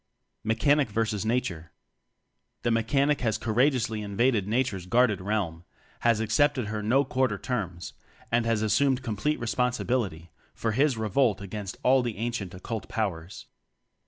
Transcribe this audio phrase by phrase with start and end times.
[0.43, 1.27] Mechanic vs.
[1.27, 1.71] Nature
[2.63, 5.63] The Mechanic has courageously in vaded Nature's guarded realm;
[5.99, 7.93] has ac cepted her "no quarter" terms;
[8.31, 13.45] and has assumed complete responsibility for his revolt against all the ancient Occult Powers.